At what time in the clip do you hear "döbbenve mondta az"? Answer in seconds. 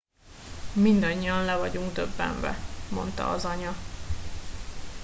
1.93-3.45